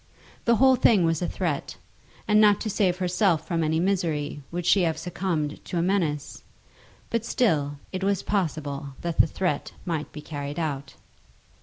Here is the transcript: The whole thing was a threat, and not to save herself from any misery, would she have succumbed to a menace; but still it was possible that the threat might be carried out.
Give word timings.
The 0.45 0.55
whole 0.55 0.77
thing 0.77 1.05
was 1.05 1.21
a 1.21 1.27
threat, 1.27 1.75
and 2.27 2.41
not 2.41 2.59
to 2.61 2.71
save 2.71 2.97
herself 2.97 3.47
from 3.47 3.63
any 3.63 3.79
misery, 3.79 4.41
would 4.51 4.65
she 4.65 4.81
have 4.81 4.97
succumbed 4.97 5.63
to 5.65 5.77
a 5.77 5.83
menace; 5.83 6.41
but 7.11 7.23
still 7.23 7.77
it 7.91 8.03
was 8.03 8.23
possible 8.23 8.95
that 9.01 9.19
the 9.19 9.27
threat 9.27 9.73
might 9.85 10.11
be 10.11 10.21
carried 10.21 10.57
out. 10.57 10.95